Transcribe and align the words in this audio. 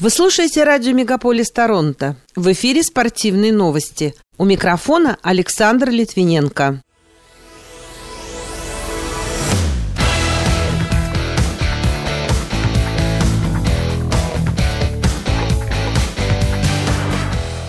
Вы 0.00 0.10
слушаете 0.10 0.62
радио 0.62 0.92
«Мегаполис 0.92 1.50
Торонто». 1.50 2.14
В 2.36 2.52
эфире 2.52 2.84
спортивные 2.84 3.52
новости. 3.52 4.14
У 4.36 4.44
микрофона 4.44 5.18
Александр 5.22 5.90
Литвиненко. 5.90 6.80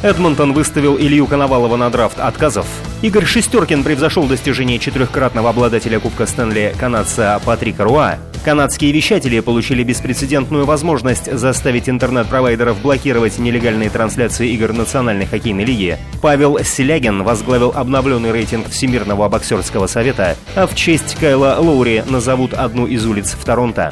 Эдмонтон 0.03 0.53
выставил 0.53 0.97
Илью 0.99 1.25
Коновалова 1.25 1.77
на 1.77 1.89
драфт 1.89 2.19
отказов. 2.19 2.67
Игорь 3.01 3.23
Шестеркин 3.23 3.85
превзошел 3.85 4.25
достижение 4.25 4.77
четырехкратного 4.77 5.51
обладателя 5.51 6.01
Кубка 6.01 6.25
Стэнли 6.25 6.75
канадца 6.77 7.39
Патрика 7.45 7.85
Руа. 7.85 8.17
Канадские 8.43 8.91
вещатели 8.91 9.39
получили 9.39 9.83
беспрецедентную 9.83 10.65
возможность 10.65 11.31
заставить 11.31 11.87
интернет-провайдеров 11.87 12.81
блокировать 12.81 13.37
нелегальные 13.37 13.89
трансляции 13.89 14.49
игр 14.49 14.73
Национальной 14.73 15.25
хоккейной 15.25 15.63
лиги. 15.63 15.97
Павел 16.21 16.59
Селягин 16.61 17.23
возглавил 17.23 17.71
обновленный 17.73 18.33
рейтинг 18.33 18.67
Всемирного 18.67 19.29
боксерского 19.29 19.87
совета, 19.87 20.35
а 20.55 20.67
в 20.67 20.75
честь 20.75 21.15
Кайла 21.21 21.55
Лоури 21.57 22.03
назовут 22.05 22.53
одну 22.53 22.85
из 22.85 23.05
улиц 23.05 23.31
в 23.39 23.45
Торонто. 23.45 23.91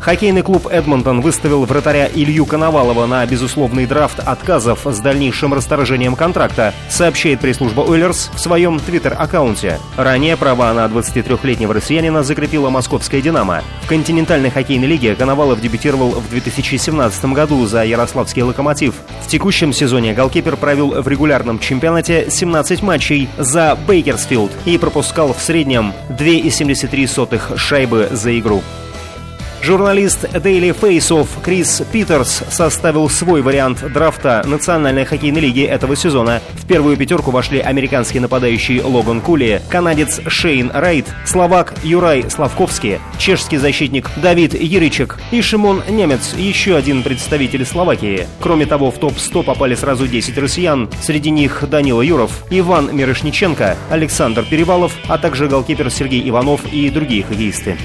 Хоккейный 0.00 0.42
клуб 0.42 0.66
«Эдмонтон» 0.70 1.22
выставил 1.22 1.64
вратаря 1.64 2.10
Илью 2.14 2.44
Коновалова 2.44 3.06
на 3.06 3.24
безусловный 3.24 3.86
драфт 3.86 4.20
отказов 4.20 4.80
с 4.84 4.98
дальнейшим 4.98 5.54
расторжением 5.54 6.14
контракта, 6.14 6.74
сообщает 6.90 7.40
пресс-служба 7.40 7.80
«Уиллерс» 7.80 8.30
в 8.34 8.38
своем 8.38 8.78
твиттер-аккаунте. 8.78 9.78
Ранее 9.96 10.36
права 10.36 10.74
на 10.74 10.84
23-летнего 10.86 11.72
россиянина 11.72 12.22
закрепила 12.22 12.68
московская 12.68 13.22
«Динамо». 13.22 13.62
В 13.84 13.88
континентальной 13.88 14.50
хоккейной 14.50 14.86
лиге 14.86 15.14
Коновалов 15.14 15.60
дебютировал 15.60 16.10
в 16.10 16.28
2017 16.28 17.24
году 17.26 17.64
за 17.66 17.84
Ярославский 17.84 18.42
«Локомотив». 18.42 18.94
В 19.22 19.26
текущем 19.26 19.72
сезоне 19.72 20.12
голкипер 20.12 20.56
провел 20.56 21.02
в 21.02 21.08
регулярном 21.08 21.58
чемпионате 21.58 22.26
17 22.28 22.82
матчей 22.82 23.28
за 23.38 23.78
Бейкерсфилд 23.86 24.52
и 24.66 24.76
пропускал 24.76 25.32
в 25.32 25.40
среднем 25.40 25.94
2,73 26.10 27.56
шайбы 27.56 28.08
за 28.12 28.38
игру. 28.38 28.62
Журналист 29.64 30.24
Daily 30.24 30.78
Face-Off 30.78 31.26
Крис 31.42 31.82
Питерс 31.90 32.42
составил 32.50 33.08
свой 33.08 33.40
вариант 33.40 33.82
драфта 33.94 34.42
Национальной 34.44 35.06
хоккейной 35.06 35.40
лиги 35.40 35.62
этого 35.62 35.96
сезона. 35.96 36.42
В 36.52 36.66
первую 36.66 36.98
пятерку 36.98 37.30
вошли 37.30 37.60
американский 37.60 38.20
нападающий 38.20 38.82
Логан 38.82 39.22
Кули, 39.22 39.62
канадец 39.70 40.20
Шейн 40.26 40.70
Райт, 40.70 41.06
словак 41.24 41.72
Юрай 41.82 42.28
Славковский, 42.28 42.98
чешский 43.16 43.56
защитник 43.56 44.10
Давид 44.16 44.52
Еричек 44.52 45.18
и 45.30 45.40
Шимон 45.40 45.82
Немец, 45.88 46.34
еще 46.36 46.76
один 46.76 47.02
представитель 47.02 47.64
Словакии. 47.64 48.26
Кроме 48.40 48.66
того, 48.66 48.90
в 48.90 48.98
топ-100 48.98 49.44
попали 49.44 49.74
сразу 49.74 50.06
10 50.06 50.36
россиян, 50.36 50.90
среди 51.00 51.30
них 51.30 51.64
Данила 51.66 52.02
Юров, 52.02 52.44
Иван 52.50 52.94
Мирошниченко, 52.94 53.78
Александр 53.88 54.44
Перевалов, 54.44 54.94
а 55.08 55.16
также 55.16 55.48
голкипер 55.48 55.88
Сергей 55.88 56.28
Иванов 56.28 56.70
и 56.70 56.90
другие 56.90 57.22
хоккеисты. 57.22 57.78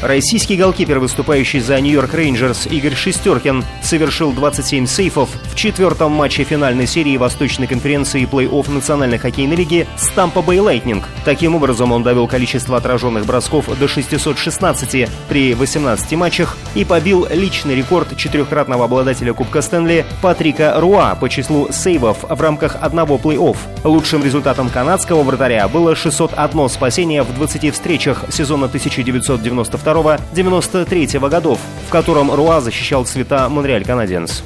Российский 0.00 0.56
голкипер, 0.56 1.00
выступающий 1.00 1.58
за 1.58 1.80
Нью-Йорк 1.80 2.14
Рейнджерс 2.14 2.66
Игорь 2.66 2.94
Шестеркин, 2.94 3.64
совершил 3.82 4.32
27 4.32 4.86
сейфов 4.86 5.28
в 5.50 5.56
четвертом 5.56 6.12
матче 6.12 6.44
финальной 6.44 6.86
серии 6.86 7.16
Восточной 7.16 7.66
конференции 7.66 8.24
плей-офф 8.24 8.70
Национальной 8.70 9.18
хоккейной 9.18 9.56
лиги 9.56 9.88
с 9.96 10.12
Tampa 10.12 10.44
Bay 10.44 10.58
Lightning. 10.58 11.02
Таким 11.24 11.56
образом, 11.56 11.90
он 11.90 12.04
довел 12.04 12.28
количество 12.28 12.76
отраженных 12.76 13.26
бросков 13.26 13.66
до 13.76 13.88
616 13.88 15.08
при 15.28 15.54
18 15.54 16.12
матчах 16.12 16.56
и 16.76 16.84
побил 16.84 17.26
личный 17.28 17.74
рекорд 17.74 18.16
четырехкратного 18.16 18.84
обладателя 18.84 19.32
Кубка 19.32 19.62
Стэнли 19.62 20.06
Патрика 20.22 20.74
Руа 20.76 21.16
по 21.16 21.28
числу 21.28 21.72
сейвов 21.72 22.18
в 22.22 22.40
рамках 22.40 22.76
одного 22.80 23.16
плей-офф. 23.16 23.56
Лучшим 23.82 24.22
результатом 24.22 24.68
канадского 24.68 25.24
вратаря 25.24 25.66
было 25.66 25.96
601 25.96 26.68
спасение 26.68 27.24
в 27.24 27.34
20 27.34 27.74
встречах 27.74 28.24
сезона 28.30 28.66
1992 28.66 29.87
92-93 29.88 31.28
годов, 31.28 31.58
в 31.86 31.90
котором 31.90 32.32
Руа 32.32 32.60
защищал 32.60 33.04
цвета 33.04 33.48
Монреаль 33.48 33.84
Канаденс. 33.84 34.42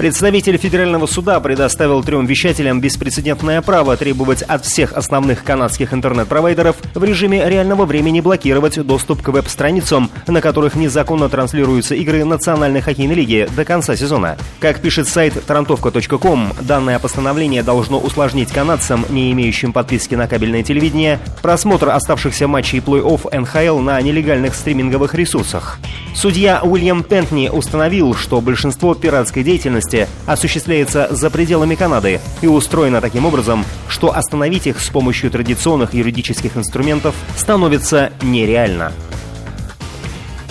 Представитель 0.00 0.56
федерального 0.56 1.04
суда 1.04 1.38
предоставил 1.40 2.02
трем 2.02 2.24
вещателям 2.24 2.80
беспрецедентное 2.80 3.60
право 3.60 3.98
требовать 3.98 4.40
от 4.40 4.64
всех 4.64 4.94
основных 4.94 5.44
канадских 5.44 5.92
интернет-провайдеров 5.92 6.76
в 6.94 7.04
режиме 7.04 7.46
реального 7.46 7.84
времени 7.84 8.22
блокировать 8.22 8.80
доступ 8.82 9.20
к 9.20 9.28
веб-страницам, 9.28 10.10
на 10.26 10.40
которых 10.40 10.74
незаконно 10.74 11.28
транслируются 11.28 11.94
игры 11.96 12.24
Национальной 12.24 12.80
хоккейной 12.80 13.14
лиги 13.14 13.46
до 13.54 13.66
конца 13.66 13.94
сезона. 13.94 14.38
Как 14.58 14.80
пишет 14.80 15.06
сайт 15.06 15.34
тарантовка.ком, 15.44 16.54
данное 16.62 16.98
постановление 16.98 17.62
должно 17.62 17.98
усложнить 17.98 18.52
канадцам, 18.52 19.04
не 19.10 19.30
имеющим 19.32 19.74
подписки 19.74 20.14
на 20.14 20.28
кабельное 20.28 20.62
телевидение, 20.62 21.20
просмотр 21.42 21.90
оставшихся 21.90 22.48
матчей 22.48 22.78
плей-офф 22.78 23.38
НХЛ 23.38 23.80
на 23.80 24.00
нелегальных 24.00 24.54
стриминговых 24.54 25.14
ресурсах. 25.14 25.78
Судья 26.14 26.60
Уильям 26.62 27.04
Пентни 27.04 27.48
установил, 27.48 28.14
что 28.14 28.40
большинство 28.40 28.94
пиратской 28.94 29.44
деятельности 29.44 29.89
деятельности 29.90 30.08
осуществляется 30.26 31.08
за 31.10 31.30
пределами 31.30 31.74
Канады 31.74 32.20
и 32.40 32.46
устроена 32.46 33.00
таким 33.00 33.26
образом, 33.26 33.64
что 33.88 34.14
остановить 34.14 34.66
их 34.66 34.80
с 34.80 34.88
помощью 34.88 35.30
традиционных 35.30 35.94
юридических 35.94 36.56
инструментов 36.56 37.14
становится 37.36 38.12
нереально. 38.22 38.92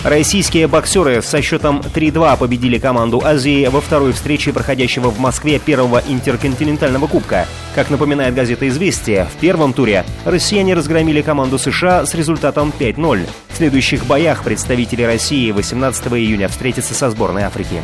Российские 0.02 0.66
боксеры 0.66 1.20
со 1.20 1.42
счетом 1.42 1.80
3-2 1.80 2.38
победили 2.38 2.78
команду 2.78 3.20
Азии 3.22 3.66
во 3.66 3.82
второй 3.82 4.12
встрече 4.12 4.50
проходящего 4.50 5.10
в 5.10 5.18
Москве 5.18 5.58
первого 5.58 6.02
интерконтинентального 6.08 7.06
кубка. 7.06 7.46
Как 7.74 7.90
напоминает 7.90 8.34
газета 8.34 8.66
«Известия», 8.68 9.26
в 9.26 9.38
первом 9.40 9.74
туре 9.74 10.06
россияне 10.24 10.72
разгромили 10.72 11.20
команду 11.20 11.58
США 11.58 12.06
с 12.06 12.14
результатом 12.14 12.72
5-0. 12.78 13.28
В 13.50 13.56
следующих 13.58 14.06
боях 14.06 14.42
представители 14.42 15.02
России 15.02 15.50
18 15.50 16.06
июня 16.14 16.48
встретятся 16.48 16.94
со 16.94 17.10
сборной 17.10 17.42
Африки. 17.42 17.82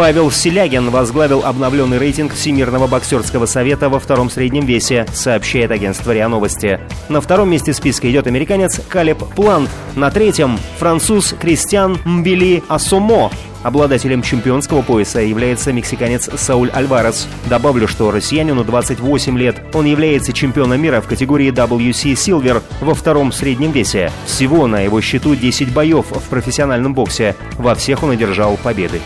Павел 0.00 0.30
Селягин 0.30 0.88
возглавил 0.88 1.44
обновленный 1.44 1.98
рейтинг 1.98 2.32
Всемирного 2.32 2.86
боксерского 2.86 3.44
совета 3.44 3.90
во 3.90 4.00
втором 4.00 4.30
среднем 4.30 4.64
весе, 4.64 5.06
сообщает 5.12 5.70
агентство 5.70 6.12
РИА 6.12 6.26
Новости. 6.26 6.80
На 7.10 7.20
втором 7.20 7.50
месте 7.50 7.74
списка 7.74 8.10
идет 8.10 8.26
американец 8.26 8.80
Калеб 8.88 9.18
Плант. 9.36 9.68
На 9.96 10.10
третьем– 10.10 10.58
француз 10.78 11.34
Кристиан 11.38 11.98
Мбили 12.06 12.62
Асомо. 12.66 13.30
Обладателем 13.62 14.22
чемпионского 14.22 14.80
пояса 14.80 15.20
является 15.20 15.70
мексиканец 15.70 16.30
Сауль 16.34 16.70
Альварес. 16.70 17.28
Добавлю, 17.50 17.86
что 17.86 18.10
россиянину 18.10 18.64
28 18.64 19.36
лет. 19.36 19.62
Он 19.74 19.84
является 19.84 20.32
чемпионом 20.32 20.80
мира 20.80 21.02
в 21.02 21.08
категории 21.08 21.52
WC 21.52 22.14
Silver 22.14 22.62
во 22.80 22.94
втором 22.94 23.32
среднем 23.32 23.70
весе. 23.72 24.10
Всего 24.24 24.66
на 24.66 24.80
его 24.80 25.02
счету 25.02 25.34
10 25.34 25.74
боев 25.74 26.06
в 26.10 26.30
профессиональном 26.30 26.94
боксе. 26.94 27.36
Во 27.58 27.74
всех 27.74 28.02
он 28.02 28.12
одержал 28.12 28.56
победы. 28.56 29.02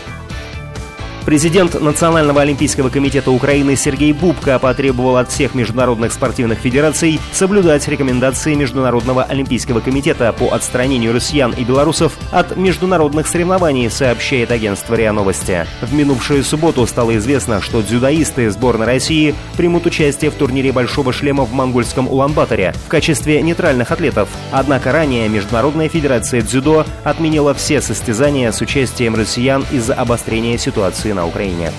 Президент 1.25 1.81
Национального 1.81 2.41
олимпийского 2.41 2.89
комитета 2.89 3.31
Украины 3.31 3.75
Сергей 3.75 4.13
Бубка 4.13 4.59
потребовал 4.59 5.17
от 5.17 5.31
всех 5.31 5.55
международных 5.55 6.13
спортивных 6.13 6.59
федераций 6.59 7.19
соблюдать 7.31 7.87
рекомендации 7.87 8.53
Международного 8.53 9.23
олимпийского 9.23 9.79
комитета 9.79 10.31
по 10.33 10.53
отстранению 10.53 11.13
россиян 11.13 11.51
и 11.51 11.63
белорусов 11.63 12.13
от 12.31 12.55
международных 12.55 13.25
соревнований, 13.25 13.89
сообщает 13.89 14.51
агентство 14.51 14.93
РИА 14.93 15.13
Новости. 15.13 15.65
В 15.81 15.91
минувшую 15.95 16.43
субботу 16.43 16.85
стало 16.85 17.17
известно, 17.17 17.59
что 17.59 17.81
дзюдоисты 17.81 18.51
сборной 18.51 18.85
России 18.85 19.33
примут 19.57 19.87
участие 19.87 20.29
в 20.29 20.35
турнире 20.35 20.71
«Большого 20.71 21.11
шлема» 21.11 21.43
в 21.43 21.53
монгольском 21.53 22.07
Улан-Баторе 22.07 22.75
в 22.85 22.87
качестве 22.87 23.41
нейтральных 23.41 23.91
атлетов. 23.91 24.29
Однако 24.51 24.91
ранее 24.91 25.27
Международная 25.27 25.89
федерация 25.89 26.43
дзюдо 26.43 26.85
отменила 27.03 27.55
все 27.55 27.81
состязания 27.81 28.51
с 28.51 28.61
участием 28.61 29.15
россиян 29.15 29.65
из-за 29.71 29.95
обострения 29.95 30.59
ситуации 30.59 31.14
на 31.15 31.25
Украине. 31.25 31.71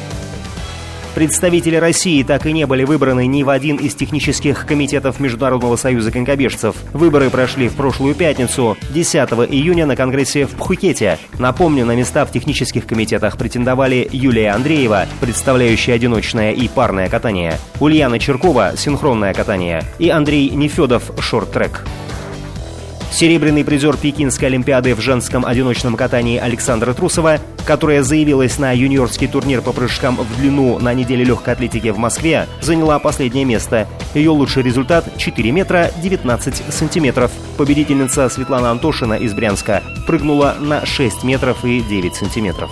Представители 1.17 1.77
России 1.77 2.23
так 2.23 2.45
и 2.45 2.53
не 2.53 2.67
были 2.67 2.85
выбраны 2.85 3.27
ни 3.27 3.43
в 3.43 3.49
один 3.49 3.77
из 3.77 3.95
технических 3.95 4.67
комитетов 4.67 5.19
Международного 5.19 5.77
союза 5.77 6.11
конькобежцев. 6.11 6.77
Выборы 6.93 7.31
прошли 7.31 7.69
в 7.69 7.75
прошлую 7.75 8.15
пятницу, 8.15 8.77
10 8.91 9.17
июня 9.51 9.87
на 9.87 9.97
Конгрессе 9.97 10.45
в 10.45 10.51
Пхукете. 10.51 11.19
Напомню, 11.39 11.87
на 11.87 11.97
места 11.97 12.27
в 12.27 12.33
технических 12.33 12.87
комитетах 12.87 13.39
претендовали 13.39 14.07
Юлия 14.13 14.51
Андреева, 14.51 15.07
представляющая 15.23 15.95
одиночное 15.95 16.53
и 16.53 16.69
парное 16.69 17.09
катание, 17.09 17.59
Ульяна 17.81 18.19
Черкова, 18.19 18.75
синхронное 18.77 19.33
катание, 19.33 19.85
и 19.99 20.11
Андрей 20.11 20.51
Нефедов, 20.51 21.13
шорт-трек. 21.19 21.83
Серебряный 23.11 23.65
призер 23.65 23.97
Пекинской 23.97 24.49
Олимпиады 24.49 24.95
в 24.95 25.01
женском 25.01 25.47
одиночном 25.47 25.97
катании 25.97 26.39
Александра 26.39 26.93
Трусова, 26.93 27.39
которая 27.65 28.03
заявилась 28.03 28.59
на 28.59 28.73
юниорский 28.73 29.27
турнир 29.27 29.63
по 29.63 29.73
прыжкам 29.73 30.17
в 30.17 30.37
длину 30.37 30.79
на 30.79 30.93
неделе 30.93 31.25
легкой 31.25 31.55
атлетики 31.55 31.89
в 31.89 31.99
Москве, 31.99 32.47
заняла 32.61 32.99
последнее 32.99 33.45
место. 33.45 33.89
Ее 34.15 34.31
лучший 34.31 34.63
результат– 34.63 35.09
4 35.17 35.51
метра 35.51 35.91
19 36.03 36.73
сантиметров. 36.73 37.31
Победительница 37.57 38.29
Светлана 38.29 38.71
Антошина 38.71 39.15
из 39.15 39.33
Брянска 39.33 39.83
прыгнула 40.07 40.57
на 40.61 40.85
6 40.85 41.25
метров 41.25 41.65
и 41.65 41.81
9 41.81 42.15
сантиметров. 42.15 42.71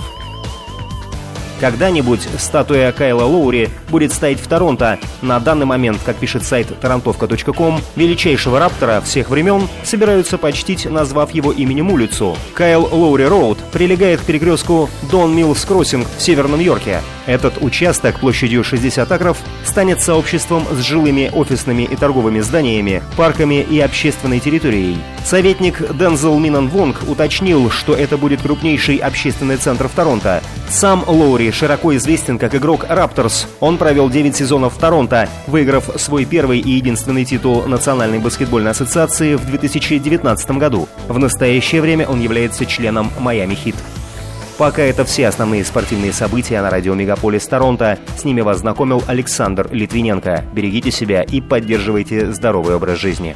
Когда-нибудь 1.64 2.28
статуя 2.37 2.93
Кайла 2.93 3.25
Лоури 3.25 3.70
будет 3.88 4.12
стоять 4.12 4.38
в 4.38 4.46
Торонто. 4.46 4.99
На 5.22 5.40
данный 5.40 5.64
момент, 5.64 5.99
как 6.05 6.16
пишет 6.16 6.44
сайт 6.44 6.69
таранtovka.com, 6.78 7.81
величайшего 7.96 8.58
раптора 8.58 9.00
всех 9.00 9.31
времен 9.31 9.66
собираются 9.82 10.37
почтить, 10.37 10.84
назвав 10.84 11.32
его 11.32 11.52
именем 11.52 11.90
улицу. 11.90 12.37
Кайл 12.52 12.87
Лоури 12.93 13.25
Роуд 13.25 13.56
прилегает 13.72 14.20
к 14.20 14.25
перекрестку 14.25 14.90
Дон 15.11 15.34
Миллс 15.34 15.64
Кроссинг 15.64 16.06
в 16.19 16.20
Северном 16.20 16.61
Йорке. 16.61 17.00
Этот 17.26 17.62
участок 17.62 18.20
площадью 18.20 18.64
60 18.64 19.10
акров 19.10 19.38
станет 19.64 20.02
сообществом 20.02 20.66
с 20.70 20.80
жилыми, 20.80 21.30
офисными 21.32 21.82
и 21.82 21.96
торговыми 21.96 22.40
зданиями, 22.40 23.02
парками 23.16 23.62
и 23.62 23.80
общественной 23.80 24.40
территорией. 24.40 24.98
Советник 25.24 25.80
Дензел 25.96 26.38
Минан 26.38 26.68
Вонг 26.68 27.02
уточнил, 27.08 27.70
что 27.70 27.94
это 27.94 28.18
будет 28.18 28.42
крупнейший 28.42 28.96
общественный 28.96 29.56
центр 29.56 29.88
в 29.88 29.92
Торонто. 29.92 30.42
Сам 30.68 31.04
Лоури 31.06 31.50
широко 31.50 31.96
известен 31.96 32.38
как 32.38 32.54
игрок 32.54 32.84
Raptors. 32.84 33.46
Он 33.60 33.78
провел 33.78 34.10
9 34.10 34.36
сезонов 34.36 34.74
в 34.74 34.78
Торонто, 34.78 35.28
выиграв 35.46 35.90
свой 35.96 36.24
первый 36.26 36.58
и 36.58 36.70
единственный 36.72 37.24
титул 37.24 37.62
Национальной 37.66 38.18
баскетбольной 38.18 38.72
ассоциации 38.72 39.34
в 39.34 39.46
2019 39.46 40.50
году. 40.52 40.88
В 41.08 41.18
настоящее 41.18 41.80
время 41.80 42.06
он 42.06 42.20
является 42.20 42.66
членом 42.66 43.10
Майами 43.18 43.54
Хит. 43.54 43.76
Пока 44.56 44.82
это 44.82 45.04
все 45.04 45.26
основные 45.26 45.64
спортивные 45.64 46.12
события 46.12 46.62
на 46.62 46.70
радио 46.70 46.94
Мегаполис 46.94 47.44
Торонто. 47.48 47.98
С 48.16 48.24
ними 48.24 48.40
вас 48.40 48.58
знакомил 48.58 49.02
Александр 49.08 49.68
Литвиненко. 49.72 50.44
Берегите 50.54 50.92
себя 50.92 51.22
и 51.22 51.40
поддерживайте 51.40 52.32
здоровый 52.32 52.76
образ 52.76 52.98
жизни. 52.98 53.34